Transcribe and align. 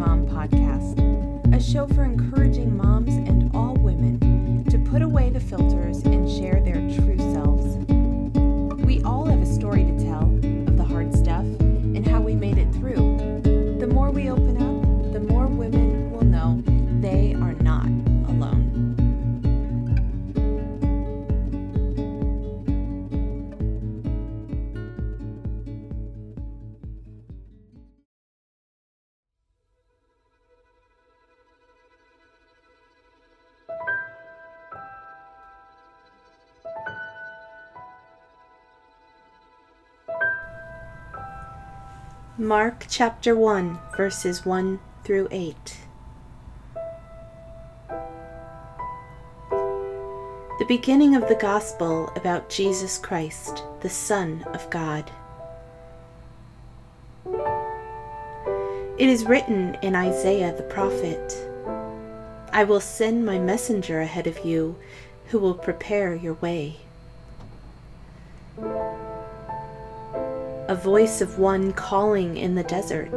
Mom 0.00 0.26
podcast, 0.26 0.96
a 1.54 1.60
show 1.60 1.86
for 1.86 2.04
encouraging 2.04 2.74
moms 2.74 3.14
and 3.14 3.54
all 3.54 3.74
women 3.74 4.64
to 4.70 4.78
put 4.78 5.02
away 5.02 5.28
the 5.28 5.38
filters 5.38 5.98
and 6.04 6.19
Mark 42.40 42.86
chapter 42.88 43.36
1, 43.36 43.78
verses 43.94 44.46
1 44.46 44.80
through 45.04 45.28
8. 45.30 45.76
The 49.50 50.64
beginning 50.66 51.14
of 51.14 51.28
the 51.28 51.36
gospel 51.38 52.10
about 52.16 52.48
Jesus 52.48 52.96
Christ, 52.96 53.62
the 53.82 53.90
Son 53.90 54.42
of 54.54 54.70
God. 54.70 55.10
It 58.96 59.10
is 59.10 59.26
written 59.26 59.76
in 59.82 59.94
Isaiah 59.94 60.56
the 60.56 60.62
prophet 60.62 61.36
I 62.54 62.64
will 62.64 62.80
send 62.80 63.26
my 63.26 63.38
messenger 63.38 64.00
ahead 64.00 64.26
of 64.26 64.46
you 64.46 64.76
who 65.26 65.38
will 65.38 65.52
prepare 65.52 66.14
your 66.14 66.34
way. 66.34 66.78
A 70.70 70.74
voice 70.76 71.20
of 71.20 71.36
one 71.36 71.72
calling 71.72 72.36
in 72.36 72.54
the 72.54 72.62
desert 72.62 73.10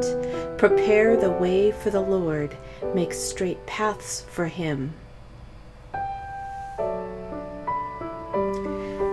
Prepare 0.57 1.15
the 1.15 1.29
way 1.29 1.71
for 1.71 1.91
the 1.91 2.01
Lord, 2.01 2.57
make 2.95 3.13
straight 3.13 3.63
paths 3.67 4.21
for 4.21 4.47
him. 4.47 4.95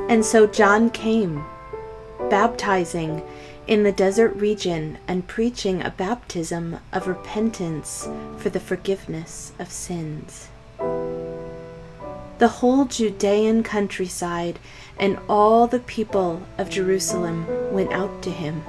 And 0.09 0.25
so 0.25 0.47
John 0.47 0.89
came, 0.89 1.45
baptizing 2.31 3.23
in 3.67 3.83
the 3.83 3.93
desert 3.93 4.35
region 4.37 4.97
and 5.07 5.29
preaching 5.29 5.83
a 5.83 5.91
baptism 5.91 6.79
of 6.95 7.09
repentance 7.09 8.09
for 8.39 8.49
the 8.49 8.59
forgiveness 8.59 9.53
of 9.59 9.71
sins. 9.71 10.49
The 12.41 12.49
whole 12.49 12.87
Judean 12.87 13.63
countryside 13.63 14.59
and 14.99 15.19
all 15.29 15.67
the 15.67 15.81
people 15.81 16.41
of 16.57 16.71
Jerusalem 16.71 17.45
went 17.71 17.93
out 17.93 18.23
to 18.23 18.31
him. 18.31 18.65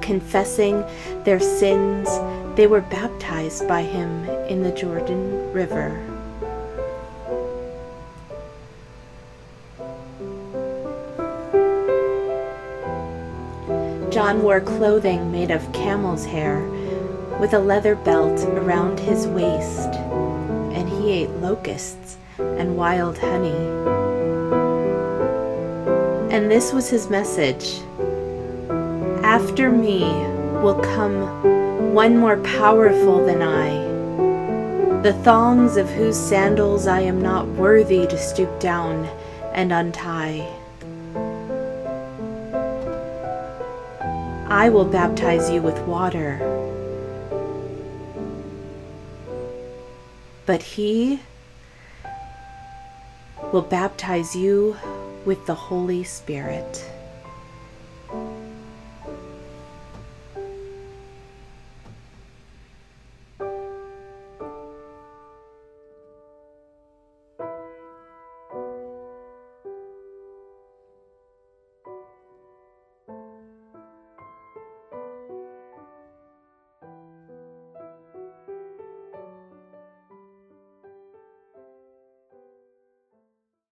Confessing 0.00 0.84
their 1.22 1.38
sins, 1.38 2.08
they 2.56 2.66
were 2.66 2.80
baptized 2.80 3.68
by 3.68 3.82
him 3.82 4.28
in 4.48 4.64
the 4.64 4.72
Jordan 4.72 5.52
River. 5.52 5.96
John 14.10 14.42
wore 14.42 14.60
clothing 14.60 15.30
made 15.30 15.52
of 15.52 15.72
camel's 15.72 16.24
hair, 16.24 16.64
with 17.38 17.54
a 17.54 17.60
leather 17.60 17.94
belt 17.94 18.40
around 18.58 18.98
his 18.98 19.28
waist, 19.28 19.94
and 20.74 20.88
he 20.88 21.12
ate 21.12 21.30
locusts 21.30 22.18
and 22.38 22.76
wild 22.76 23.18
honey. 23.18 23.56
And 26.34 26.50
this 26.50 26.72
was 26.72 26.90
his 26.90 27.08
message 27.08 27.80
After 29.22 29.70
me 29.70 30.00
will 30.62 30.80
come 30.82 31.94
one 31.94 32.18
more 32.18 32.36
powerful 32.38 33.24
than 33.24 33.42
I, 33.42 35.02
the 35.02 35.14
thongs 35.22 35.76
of 35.76 35.88
whose 35.90 36.18
sandals 36.18 36.86
I 36.86 37.00
am 37.00 37.22
not 37.22 37.46
worthy 37.48 38.06
to 38.06 38.18
stoop 38.18 38.60
down 38.60 39.08
and 39.54 39.72
untie. 39.72 40.46
I 44.48 44.68
will 44.68 44.84
baptize 44.84 45.50
you 45.50 45.62
with 45.62 45.78
water. 45.86 46.38
But 50.44 50.62
he 50.62 51.20
will 53.52 53.62
baptize 53.62 54.34
you 54.34 54.76
with 55.24 55.44
the 55.46 55.54
Holy 55.54 56.04
Spirit. 56.04 56.84